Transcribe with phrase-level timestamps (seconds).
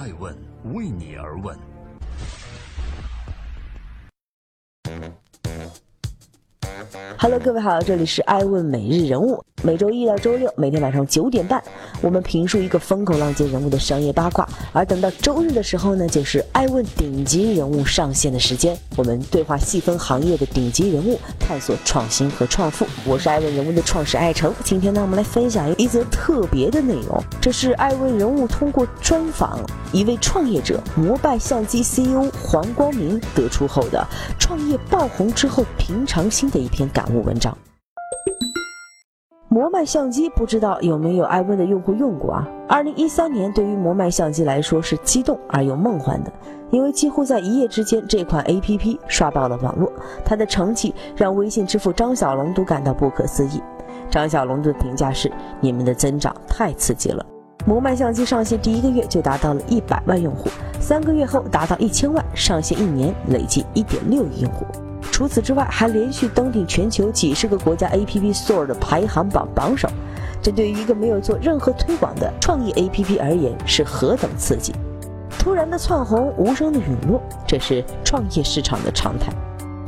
[0.00, 0.34] 爱问
[0.72, 1.54] 为你而问。
[7.18, 9.44] Hello，各位好，这里是爱问每日人物。
[9.62, 11.62] 每周一到周六，每天晚上九点半，
[12.00, 14.48] 我们评述一个风口浪尖人物的商业八卦。
[14.72, 18.74] 而等到周日的时候呢，就是爱问顶级人物上线的时间。
[18.96, 22.86] 我们对话细分行业的顶级人物，探索创新和创富。
[23.04, 24.50] 我是爱问人物的创始爱成。
[24.64, 27.22] 今天呢，我们来分享一则特别的内容。
[27.38, 29.60] 这是爱问人物通过专访
[29.92, 34.06] 一位创业者摩拜相机 CEO 黄光明得出后的
[34.38, 37.54] 创业爆红之后平常心的一篇感悟文章。
[39.60, 42.48] 摩麦相机不知道有没有爱问的用户用过啊？
[42.66, 46.32] 二零一三年对于摩麦相机来说是激动而又梦幻的，
[46.70, 49.92] 因为几乎在一夜之间，这款 APP 刷爆了网络，
[50.24, 53.60] 它的成绩让微信之父张小龙都感到不可思议。
[54.08, 55.30] 张小龙的评价是：
[55.60, 57.22] 你们的增长太刺激了。
[57.66, 60.48] 摩麦相机上线第一个月就达到了一百万用户，
[60.80, 64.64] 三个月后达到一千万，上线一年累计一点六亿用户。
[65.12, 69.88] 除此之外，还连续登顶全球几十个国家 App Store 的排行榜榜首，
[70.42, 74.74] 这对于一个没有做任何推广的创意 App 而言是何等刺激！
[75.38, 79.32] 突然的窜红，无声的陨落，这是创业市场的常态。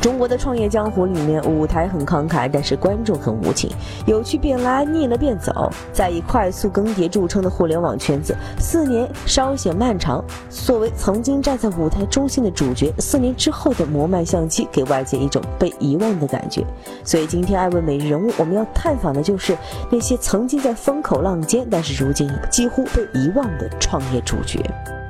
[0.02, 3.70] 中国的创业江湖里面，舞台很慷慨，但是观众很无情，
[4.04, 5.70] 有趣便来，腻了便走。
[5.92, 10.22] 在以快速更迭著称的互联网圈子，四年稍显漫长。
[10.50, 16.66] 作为曾经站在舞台中心的主角，四年之后的摩麦相机给外界一种被遗忘的感觉。
[17.04, 19.56] 所以今天爱问每日人物，我们要探访的就是
[19.88, 24.58] 那些曾经在风口浪尖，但是如今几乎被遗忘的创业主角。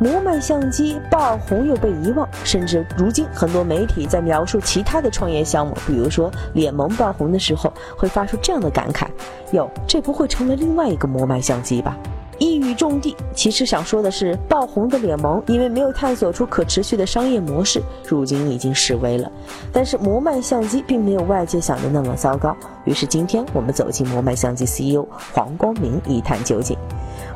[0.03, 9.07] 摩麦相机爆红又被遗忘，甚至如今很多媒体在描述其他的创业项目，比如说脸萌爆红的时候，会发出这样的感慨：
[9.53, 11.97] 哟，这不会成了另外一个摩麦相机吧？
[12.39, 19.31] 一语中的，其实想说的是，爆红的脸萌因为没有探索出可持续的商业模式，如今已经式微了。
[19.73, 22.57] 但是摩麦相机并没有外界想的那么糟糕，
[22.87, 26.77] 于是今天我们走进摩麦相机 CEO 黄光明一探究竟。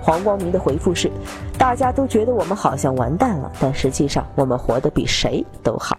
[0.06, 1.10] 黄光明的回复是
[1.58, 5.98] ：“大家都觉得我们好像完蛋了，但实际上我们活得比谁都好。”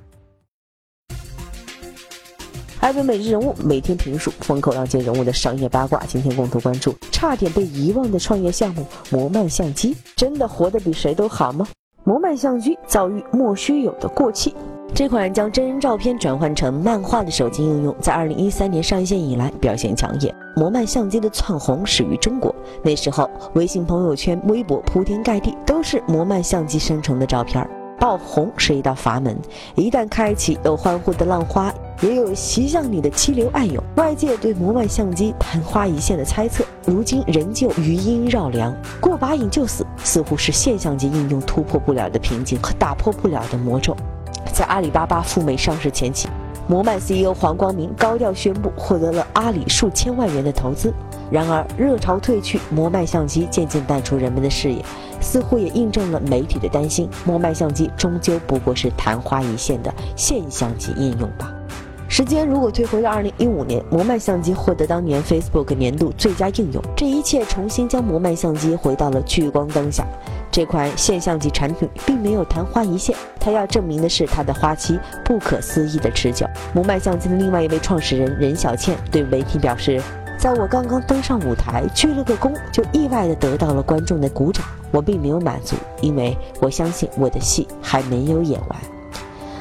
[2.79, 11.67] 爱问每日人物每天评述风口浪尖人物的商业八卦，今天共同关注差点被遗忘的创业项目摩曼相机，真的活得比谁都好吗？
[12.06, 14.56] 摩曼相机遭遇莫须有的过气。
[14.94, 20.34] 这款将真人照片转换成漫画的手机应用，在二零一三年上线以来表现抢眼。
[20.56, 27.68] 摩麦相机的窜红始于中国，那时候微信朋友圈、微博铺天盖地都是摩麦相机生成的照片。
[28.00, 29.38] 爆红是一道阀门，
[29.76, 33.84] 一旦开启，有欢呼的浪花，也有袭向你的激流暗涌。
[33.97, 38.76] 外界对摩麦相机昙花一现的猜测，如今仍旧余音绕梁。
[39.02, 43.96] 过把瘾就死，似乎是现相机应用突破不了的瓶颈和打破不了的魔咒。
[44.57, 46.28] 在阿里巴巴赴美上市前期，
[46.68, 50.91] 摩麦 CEO 黄光明高调宣布获得了阿里数千万元的投资。
[51.29, 54.84] 然而，热潮退去，摩麦相机渐渐淡出人们的视野，
[55.22, 61.53] 似乎也印证了媒体的担心：摩麦相机终究不过是昙花一现的现象级应用吧。
[62.17, 70.03] 时间如果退回到二零一五年，摩麦相机获得当年 Facebook 年度最佳应用，这一切重新将摩麦相机回到了聚光灯下。
[70.50, 76.47] 这款现象级产品并没有昙花一现，它要证明的是它的花期不可思议的持久。
[76.73, 80.01] 摩麦相机的另外一位创始人任小倩对媒体表示
[80.39, 84.66] ：“在我刚刚登上舞台鞠了个躬，就意外地得到了观众的鼓掌。
[84.89, 88.79] 我并没有满足，因为我相信我的戏还没有演完。”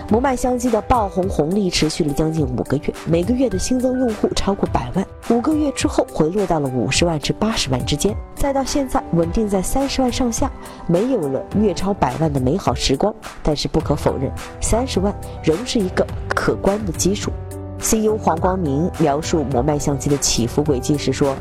[0.08, 5.04] 摩麦相机的爆红红利持续了将近五个月，每个月的新增用户超过百万。
[5.30, 10.48] 五个月之后回落到了五十万至八十万之间，再到现在稳定在三十万上下，
[10.86, 13.12] 没有了月超百万的美好时光。
[13.42, 14.30] 但是不可否认，
[14.60, 15.12] 三十万
[15.42, 17.32] 仍是一个可观的基数。
[17.80, 21.34] CEO 黄光明描述摩麦相机的起伏轨迹时说：“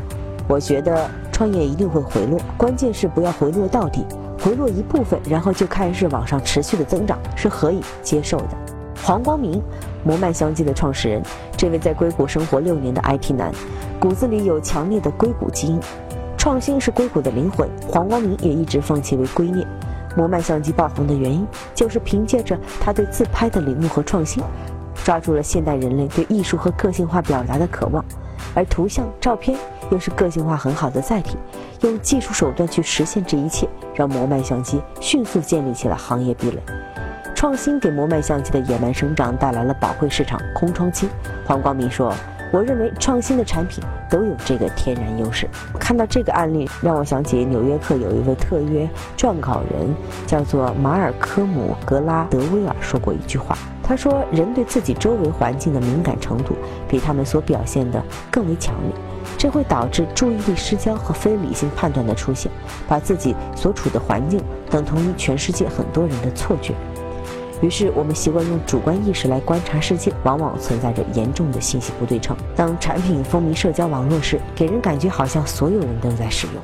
[0.50, 4.04] 我觉得创业一定会回落，关键是不要回落到底。”
[4.40, 8.50] 回落一部分，然后就开始往上持续的增长，是可以接受的。
[9.04, 9.62] 黄光明，
[10.04, 11.22] 摩曼相机的创始人，
[11.56, 13.52] 这位在硅谷生活六年的 IT 男，
[14.00, 15.80] 骨子里有强烈的硅谷基因，
[16.38, 17.70] 创新是硅谷的灵魂。
[17.88, 19.66] 黄光明也一直奉其为圭臬。
[20.16, 24.42] 摩曼相机爆红的原因，就是凭借着他对自拍的领悟和创新，
[25.04, 28.04] 抓住了现代人类对艺术和个性化表达的渴望。
[28.54, 29.58] 而图像、照片
[29.92, 31.38] 又是个性化很好的载体，
[31.86, 36.60] 用技术手段去实现这一切，让摩麦相机迅速建立起了行业壁垒。
[37.36, 41.08] 创新给摩麦相机的野蛮生长带来了宝贵市场空窗期。
[41.46, 42.12] 黄光明说
[42.52, 45.48] ：“我认为创新的产品都有这个天然优势。
[45.80, 49.94] 看到这个案例，让我想起《纽约客》有一位特约撰稿人，
[50.26, 53.56] 叫做马尔科姆·格拉德威尔说过一句话。
[53.84, 56.56] 他说：“人对自己周围环境的敏感程度
[56.88, 58.02] 比他们所表现的
[58.32, 58.92] 更为强烈，
[59.38, 62.52] 这会导致注意力失焦和非理性判断的出现，
[62.88, 66.74] 把自己所处的环境等同于全世界很多人的错觉。
[67.62, 72.36] 于是，我们习惯用主观意识来观察世界，往往存在着严重的信息不对称。
[72.56, 76.56] 当产品风靡社交网络时，给人感觉好像所有人都在使用。”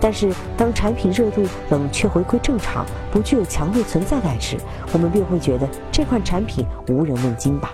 [0.00, 4.56] 但是，当产品热度冷却回归正常，不具有强烈存在感时，
[4.92, 7.70] 我们便会觉得这款产品无人问津吧。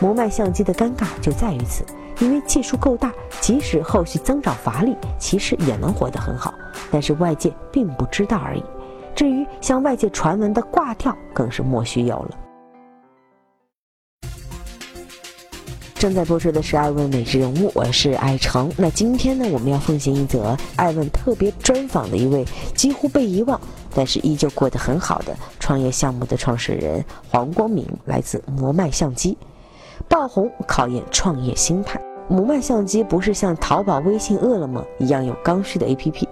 [0.00, 1.84] 摩麦相机的尴尬就在于此，
[2.20, 6.52] 因为技术够大，即使后续增长乏力，其实也能活得很好，
[6.90, 8.62] 但是外界并不知道而已。
[9.14, 12.30] 至于向外界传闻的挂掉，更是莫须有了。
[15.94, 18.72] 正在播出的是《爱问每日人物》，我是爱成。
[18.76, 22.42] 那今天呢，我们要奉行一则爱问特别专访的一位
[22.74, 23.60] 几乎被遗忘，
[23.94, 29.36] 但是依旧过得很好的创业项目的创始人黄光明，来自摩麦相机。
[30.08, 32.00] 爆红考验创业心态。
[32.30, 36.28] 摩麦相机不是像淘宝、微信、饿了么一样有刚需的 APP。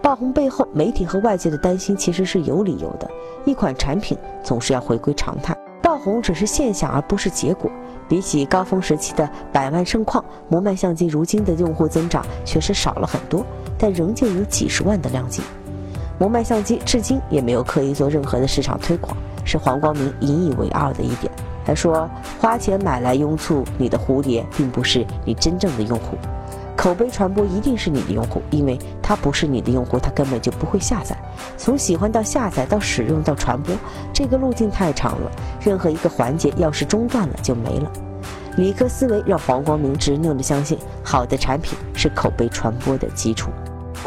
[0.00, 3.06] 爆红背后，媒体和外界的担心其实是有理由的。
[3.44, 7.70] 一款产品总是要回归常态，爆红只是现象而不是结果。
[8.08, 13.44] 比起高峰时期的百万盛况，摩麦相机如今的用户增长确实少了很多，
[13.76, 15.42] 但仍旧有几十万的量级。
[16.18, 19.14] 摩麦相机至今也没有刻意做任何的市场推广，
[19.44, 21.30] 是黄光明引以为傲的一点。
[21.64, 22.08] 他说
[22.40, 26.16] ：“花钱买来拥簇你的蝴蝶，并不是你真正的用户。
[26.76, 31.16] 口碑传播一定是你的用户，因为他不是你的用户，他根本就不会下载。
[31.56, 33.74] 从喜欢到下载到使用到传播，
[34.12, 35.30] 这个路径太长了，
[35.60, 37.92] 任何一个环节要是中断了就没了。”
[38.56, 43.50] 理科思维让黄光明执拗地相信，好的产品是口碑传播的基础。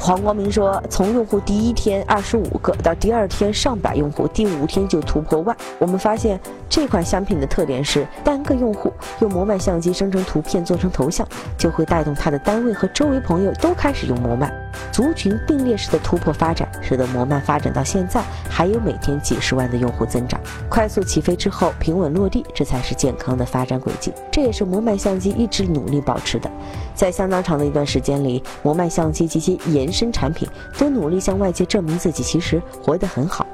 [0.05, 5.57] 黄光明说：“从用户第一天二十五个到第二天上百用户，第五天就突破万。
[5.79, 14.53] 我们发现这款商品的特点是，单个用户用摩麦相机生成图片做成头像，就会带动他的单位和周围朋友都开始用摩麦。
[14.91, 20.39] 族群并列式的突破发展，使得摩麦发展到现在还有每天几十万的用户增长。
[20.69, 24.13] 快速起飞之后平稳落地，这才是健康的发展轨迹。
[24.31, 26.51] 这也是摩麦相机一直努力保持的。
[26.93, 30.45] 在相当长的一段时间里，摩麦相机及其延新产品
[30.77, 33.47] 都努力向外界证明自己其实活得很好。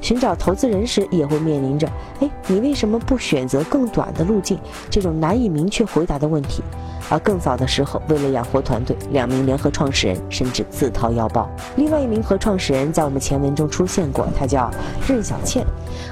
[0.00, 1.86] 寻找投资人时，也会面临着
[2.20, 4.58] “哎，你为什么不选择更短的路径？”
[4.90, 6.62] 这种难以明确回答的问题。
[7.10, 11.48] 而更早的时候，为了养活团队，两名联合创始人甚至自掏腰包。
[11.76, 14.70] 另外一名合创始人在我们前文中出现过，他叫
[15.06, 15.66] 任小倩。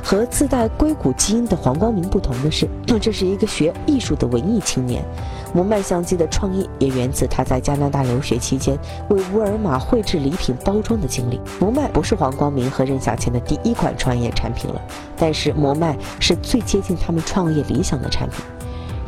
[0.04, 2.68] 和自带硅谷基因的黄光明不同的是，
[3.00, 5.02] 这是一个学艺术的文艺青年。
[5.54, 8.78] 摩麦相机的创意也源自他在加拿大留学期间
[9.10, 11.38] 为沃尔玛绘制礼品包装的经历。
[11.60, 14.78] 摩麦不是黄光明和任小倩的第一一款创业产品了，
[15.16, 18.44] 但是摩麦是最接近他们创业理想的产品。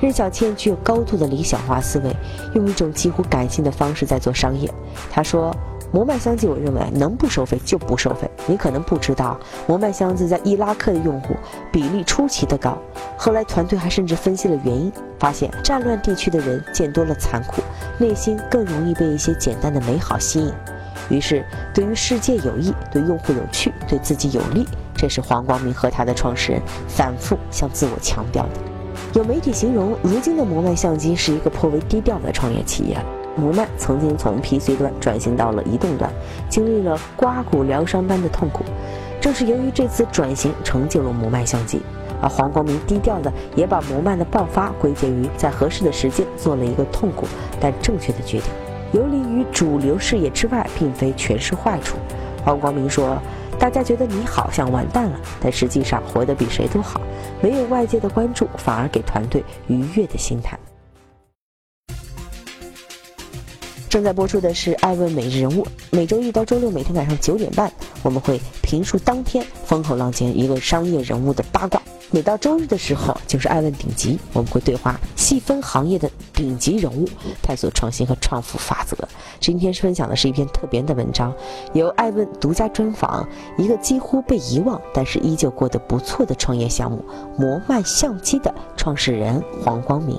[0.01, 2.17] 任小倩具有高度的理想化思维，
[2.55, 4.73] 用一种几乎感性的方式在做商业。
[5.11, 5.55] 她说。
[5.93, 8.29] 摩麦相机，我认为能不收费就不收费。
[8.49, 9.39] 你可能不知道，
[9.69, 11.37] 摩麦相机在伊拉克的用户
[11.71, 12.77] 比例出奇的高。
[13.17, 17.63] 后来团队还甚至分析了原因，发现战乱地区的人见多了残酷，
[17.97, 20.53] 内心更容易被一些简单的美好吸引。
[21.09, 28.51] 于是，对于世界有益，对用户有趣，对自己有利，这是黄光明和他的创始人反复向自我强调的。
[29.15, 32.97] 有媒体形容，如今的摩麦相机是一个颇为低调的创业企业。
[33.37, 36.09] 摩麦曾经从 PC 端转型到了移动端，
[36.49, 38.65] 经历了刮骨疗伤般的痛苦。
[39.21, 41.81] 正是由于这次转型，成就了摩麦相机。
[42.23, 47.27] 而黄光明低调的也把摩麦的爆发归结于在合适的时间做了一个痛苦
[47.61, 48.47] 但正确的决定。
[48.95, 51.97] 游离于主流视野之外，并非全是坏处。
[52.45, 53.21] 黄光明说
[53.59, 57.01] ：“大家觉得你好像完蛋了，但实际上活得比谁都好。
[57.43, 60.57] 没有外界的关注，反而给团队愉悦的心态。”
[63.91, 67.73] 正在播出的是《爱问每日人物》，每周一到周六每天晚上九点半，
[68.05, 71.83] 我们会评述当天风口浪尖一个商业人物的八卦。
[72.15, 77.09] 每到周日的时候，就是艾问顶级，我们会对话细分行业的顶级人物，
[77.43, 78.97] 探索创新和创富法则。
[79.41, 81.35] 今天分享的是一篇特别的文章，
[81.73, 83.29] 由艾问独家专访
[83.59, 87.05] 一个几乎被遗忘但是依旧过得不错的创业项目——
[87.37, 90.17] 摩麦相机的创始人黄光明。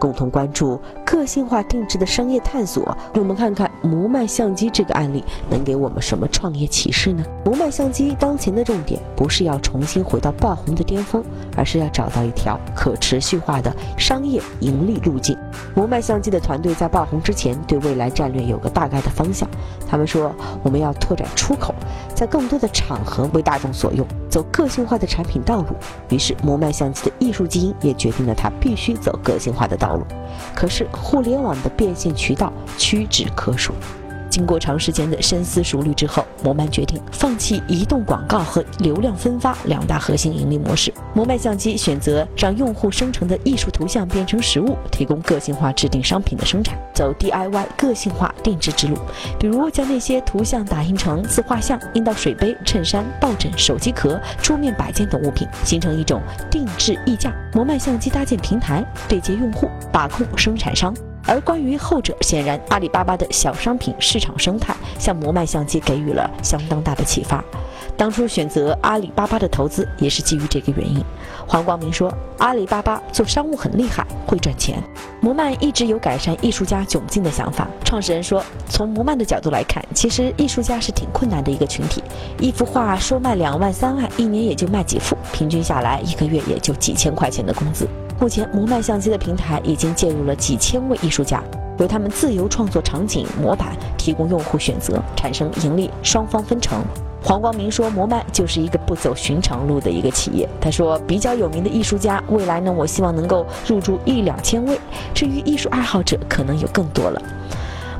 [0.00, 2.96] 共同关注个性化定制的商业探索。
[3.14, 7.22] 我们看看摩麦相机这个案例能给我们什么创业启示呢？
[7.44, 11.22] 摩麦相机当前的重点不是要重新回到爆红的巅峰，
[11.56, 15.36] 而是要找到一条可持续化的商业盈利路径。
[15.74, 19.46] 摩麦相机的团队在爆红之前，对未来战略有个大概的方向。
[19.86, 21.74] 他们说，我们要拓展出口，
[22.14, 25.68] 在更多的场合为大众所用，走个性化的产品道路。
[26.08, 29.89] 于是，摩麦相机的艺术基因也决定了它必须走个性化的道路。
[30.54, 33.74] 可是，互联网的变现渠道屈指可数。
[34.30, 40.92] 经过长时间的深思熟虑之后，摩曼决定放弃移动广告和流量分发两大核心盈利模式。
[41.12, 48.96] 摩曼相机选择让用户生成的艺术图像变成实物，提供个性化制定商品的生产，走 DIY 个性化定制之路。
[49.38, 57.34] 比如将那些图像打印成自画像，印到水杯、衬衫、抱枕、手机壳、桌面摆件等物品，形成一种定制溢价。
[57.52, 60.94] 摩曼相机搭建平台，对接用户，把控生产商。
[61.26, 67.44] 而关于后者，显然阿里巴巴的小商品市场生态向摩麦相机给予了相当大的启发。
[67.96, 71.04] 当初选择阿里巴巴的投资也是基于这个原因。
[71.46, 74.82] 黄光明说：“阿里巴巴做商务很厉害，会赚钱。
[75.20, 82.02] 摩曼一直有改善艺术家窘境的想法。”创始人说：“从摩曼的角度来看，其实艺术家是挺困难的一个群体。
[82.38, 87.86] 一幅画收卖两万三万，一年也就卖几幅，平均下来一个月也就几千块钱的工资。”
[88.20, 91.42] 目前，摩麦相机的平台已经介入了几千位艺术家，
[91.78, 96.84] 由他们自由创作场景模板，提供用户选择，产生盈利，双方分成。
[97.24, 100.46] 黄光明说，摩麦就是一个不走寻常路的一个企业。
[100.60, 104.78] 他说，比较有名的艺术家，未来呢，我希望能够入驻一两千位，
[105.14, 107.22] 至于艺术爱好者，可能有更多了。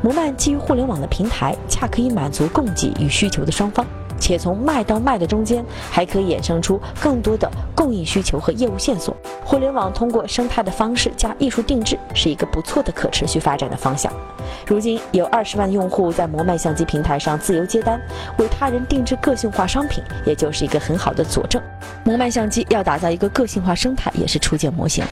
[0.03, 3.87] 摩麦基于互联网的平台，恰可以满足供给与需求的双方。
[4.19, 9.17] 且从卖到卖的中间，还可以衍生出更多的供应需求和业务线索。
[9.51, 14.13] 互联网通过生态的方式加艺术定制，是一个不错的可持续发展的方向。
[14.65, 18.01] 如今有二十万用户在摩麦相机平台上自由接单，
[18.39, 21.61] 为他人定制个性化商品，也就是一个很好的佐证。
[22.05, 25.05] 摩麦相机要打造一个个性化生态，也是初见模型。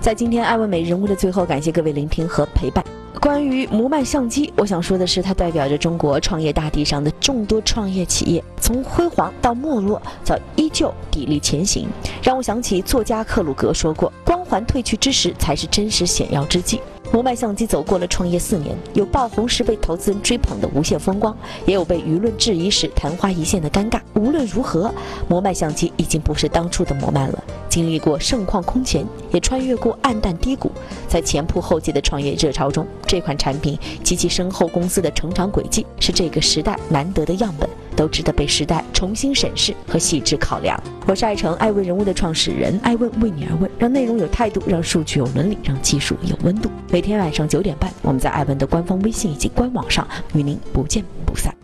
[0.00, 2.84] 在今天爱问美人物的最后，感谢各位聆听和陪伴。
[3.22, 11.86] 关于摩麦相机，我想说的是，它代表着中国创业大地上的众多创业企业，从辉煌到没落，到依旧砥砺前行，
[12.20, 16.80] 让我想起作家克鲁格说过：“光环褪去之时，才是真实显耀之际。”
[17.12, 24.00] 摩麦相机走过了创业四年，有爆红时被投资人追捧的无限风光，也有被舆论质疑时昙花一现的尴尬。
[24.14, 24.90] 无论如何，
[25.28, 27.44] 摩麦相机已经不是当初的摩麦了。
[27.68, 30.72] 经历过盛况空前，也穿越过暗淡低谷，
[31.06, 37.68] 在前仆后继的创业热潮中，这款产品及其身后公司的成长轨迹，是这个时代难得的样本。
[37.96, 40.80] 都值得被时代重新审视和细致考量。
[41.06, 46.70] 我是爱成爱问人物的创始人，爱问为你而问，让内容有态度，让数据有伦理，让技术有温度。
[46.90, 51.54] 每天晚上九点半，我们在爱问的官方微信以及官网上与您不见不散。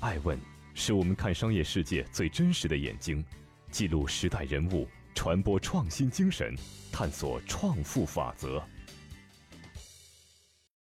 [0.00, 0.38] 爱问
[0.74, 3.24] 是我们看商业世界最真实的眼睛，
[3.70, 6.54] 记录时代人物，传播创新精神，
[6.92, 8.62] 探索创富法则。